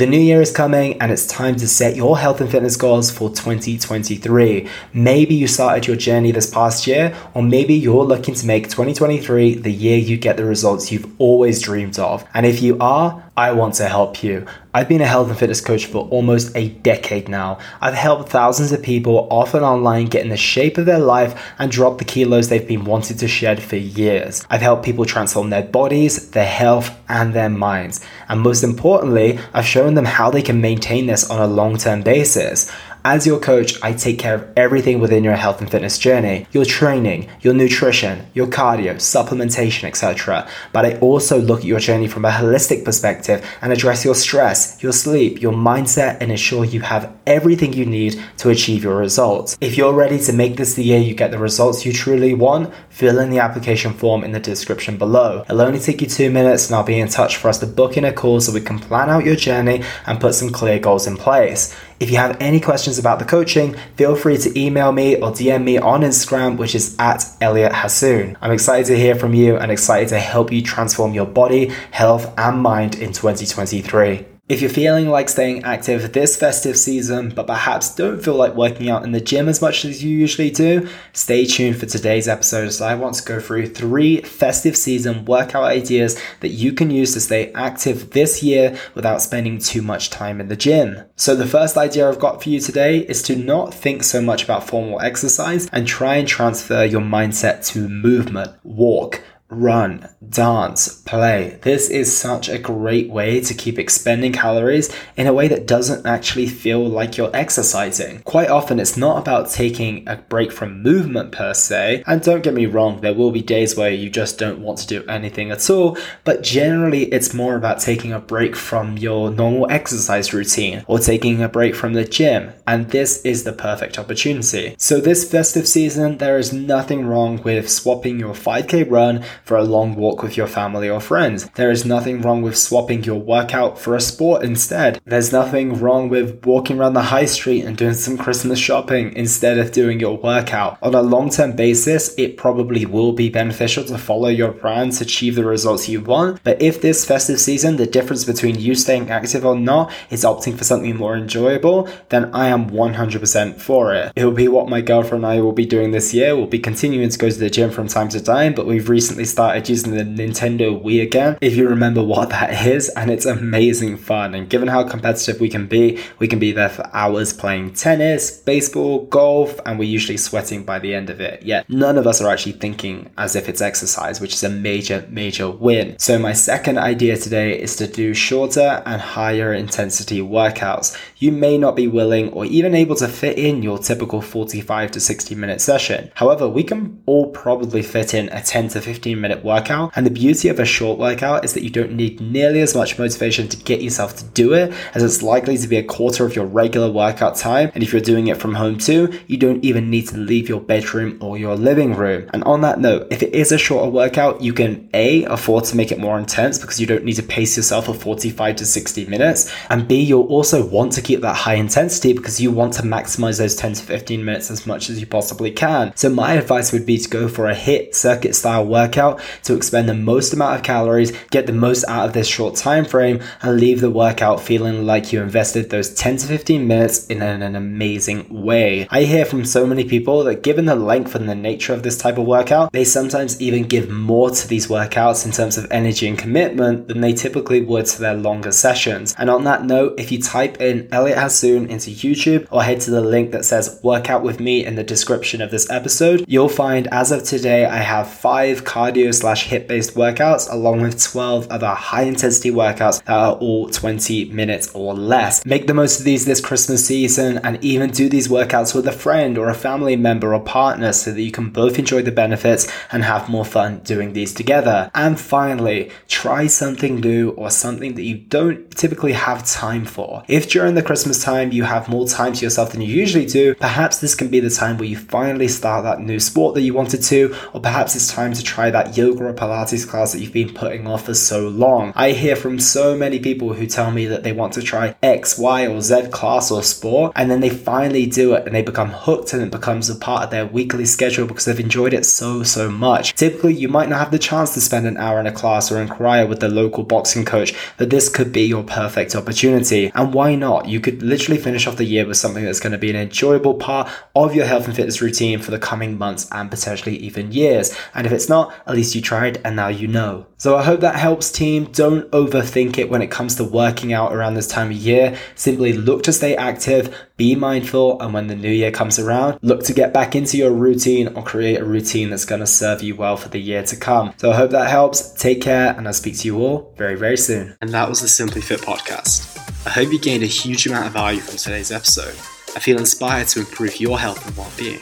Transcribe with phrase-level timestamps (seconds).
[0.00, 3.10] The new year is coming and it's time to set your health and fitness goals
[3.10, 4.66] for 2023.
[4.94, 9.56] Maybe you started your journey this past year, or maybe you're looking to make 2023
[9.56, 12.24] the year you get the results you've always dreamed of.
[12.32, 14.46] And if you are, I want to help you.
[14.72, 17.58] I've been a health and fitness coach for almost a decade now.
[17.80, 21.72] I've helped thousands of people, often online, get in the shape of their life and
[21.72, 24.46] drop the kilos they've been wanting to shed for years.
[24.48, 28.00] I've helped people transform their bodies, their health, and their minds.
[28.28, 32.02] And most importantly, I've shown them how they can maintain this on a long term
[32.02, 32.70] basis.
[33.04, 36.66] As your coach, I take care of everything within your health and fitness journey your
[36.66, 40.46] training, your nutrition, your cardio, supplementation, etc.
[40.72, 44.82] But I also look at your journey from a holistic perspective and address your stress,
[44.82, 49.56] your sleep, your mindset, and ensure you have everything you need to achieve your results.
[49.62, 52.72] If you're ready to make this the year you get the results you truly want,
[52.90, 55.42] fill in the application form in the description below.
[55.48, 57.96] It'll only take you two minutes, and I'll be in touch for us to book
[57.96, 61.06] in a call so we can plan out your journey and put some clear goals
[61.06, 61.74] in place.
[62.00, 65.64] If you have any questions about the coaching, feel free to email me or DM
[65.64, 68.36] me on Instagram, which is at Elliot Hasoon.
[68.40, 72.32] I'm excited to hear from you and excited to help you transform your body, health,
[72.38, 74.29] and mind in 2023.
[74.50, 78.90] If you're feeling like staying active this festive season, but perhaps don't feel like working
[78.90, 82.66] out in the gym as much as you usually do, stay tuned for today's episode
[82.66, 87.12] as I want to go through three festive season workout ideas that you can use
[87.12, 91.00] to stay active this year without spending too much time in the gym.
[91.14, 94.42] So, the first idea I've got for you today is to not think so much
[94.42, 101.58] about formal exercise and try and transfer your mindset to movement, walk, run, dance, play.
[101.62, 106.06] This is such a great way to keep expending calories in a way that doesn't
[106.06, 108.22] actually feel like you're exercising.
[108.22, 112.54] Quite often, it's not about taking a break from movement per se, and don't get
[112.54, 115.68] me wrong, there will be days where you just don't want to do anything at
[115.68, 121.00] all, but generally, it's more about taking a break from your normal exercise routine or
[121.00, 124.76] taking a break from the gym, and this is the perfect opportunity.
[124.78, 129.62] So, this festive season, there is nothing wrong with swapping your 5k run for a
[129.62, 131.48] long walk with your family or friends.
[131.54, 135.00] There is nothing wrong with swapping your workout for a sport instead.
[135.04, 139.58] There's nothing wrong with walking around the high street and doing some Christmas shopping instead
[139.58, 140.78] of doing your workout.
[140.82, 145.04] On a long term basis, it probably will be beneficial to follow your plan to
[145.04, 146.42] achieve the results you want.
[146.42, 150.58] But if this festive season, the difference between you staying active or not is opting
[150.58, 154.12] for something more enjoyable, then I am 100% for it.
[154.16, 156.34] It will be what my girlfriend and I will be doing this year.
[156.34, 159.26] We'll be continuing to go to the gym from time to time, but we've recently
[159.30, 163.96] started using the Nintendo Wii again, if you remember what that is, and it's amazing
[163.96, 164.34] fun.
[164.34, 168.30] And given how competitive we can be, we can be there for hours playing tennis,
[168.30, 171.42] baseball, golf, and we're usually sweating by the end of it.
[171.42, 175.06] Yet none of us are actually thinking as if it's exercise, which is a major,
[175.10, 175.98] major win.
[175.98, 180.96] So, my second idea today is to do shorter and higher intensity workouts.
[181.18, 185.00] You may not be willing or even able to fit in your typical 45 to
[185.00, 186.10] 60 minute session.
[186.14, 189.92] However, we can all probably fit in a 10 to 15 minute workout.
[189.96, 192.98] And the beauty of a short workout is that you don't need nearly as much
[192.98, 196.34] motivation to get yourself to do it, as it's likely to be a quarter of
[196.34, 197.70] your regular workout time.
[197.74, 200.60] And if you're doing it from home too, you don't even need to leave your
[200.60, 202.28] bedroom or your living room.
[202.32, 205.76] And on that note, if it is a shorter workout, you can A, afford to
[205.76, 209.06] make it more intense because you don't need to pace yourself for 45 to 60
[209.06, 209.52] minutes.
[209.68, 213.38] And B, you'll also want to keep that high intensity because you want to maximize
[213.38, 215.92] those 10 to 15 minutes as much as you possibly can.
[215.96, 219.09] So my advice would be to go for a HIIT circuit style workout
[219.44, 222.84] to expend the most amount of calories, get the most out of this short time
[222.84, 227.22] frame, and leave the workout feeling like you invested those 10 to 15 minutes in
[227.22, 228.86] an, an amazing way.
[228.90, 231.98] I hear from so many people that given the length and the nature of this
[231.98, 236.08] type of workout, they sometimes even give more to these workouts in terms of energy
[236.08, 239.14] and commitment than they typically would to their longer sessions.
[239.18, 242.90] And on that note, if you type in Elliot Hasoon into YouTube or head to
[242.90, 246.88] the link that says workout with me in the description of this episode, you'll find
[246.92, 251.68] as of today I have five cardio slash HIIT based workouts along with 12 other
[251.68, 255.44] high intensity workouts that are all 20 minutes or less.
[255.46, 258.92] Make the most of these this Christmas season and even do these workouts with a
[258.92, 262.70] friend or a family member or partner so that you can both enjoy the benefits
[262.90, 264.90] and have more fun doing these together.
[264.94, 270.24] And finally, try something new or something that you don't typically have time for.
[270.26, 273.54] If during the Christmas time you have more time to yourself than you usually do,
[273.54, 276.74] perhaps this can be the time where you finally start that new sport that you
[276.74, 280.20] wanted to, or perhaps it's time to try that that yoga or Pilates class that
[280.20, 281.92] you've been putting off for so long.
[281.94, 285.38] I hear from so many people who tell me that they want to try X,
[285.38, 288.90] Y, or Z class or sport, and then they finally do it and they become
[288.90, 292.42] hooked and it becomes a part of their weekly schedule because they've enjoyed it so,
[292.42, 293.14] so much.
[293.14, 295.80] Typically, you might not have the chance to spend an hour in a class or
[295.80, 299.90] inquire with the local boxing coach but this could be your perfect opportunity.
[299.94, 300.68] And why not?
[300.68, 303.54] You could literally finish off the year with something that's going to be an enjoyable
[303.54, 307.76] part of your health and fitness routine for the coming months and potentially even years.
[307.94, 310.26] And if it's not, at least you tried and now you know.
[310.36, 311.64] So I hope that helps, team.
[311.66, 315.18] Don't overthink it when it comes to working out around this time of year.
[315.34, 319.64] Simply look to stay active, be mindful, and when the new year comes around, look
[319.64, 322.96] to get back into your routine or create a routine that's going to serve you
[322.96, 324.14] well for the year to come.
[324.16, 325.12] So I hope that helps.
[325.12, 327.56] Take care, and I'll speak to you all very, very soon.
[327.60, 329.36] And that was the Simply Fit podcast.
[329.66, 332.14] I hope you gained a huge amount of value from today's episode.
[332.56, 334.80] I feel inspired to improve your health and well being.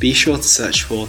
[0.00, 1.08] Be sure to search for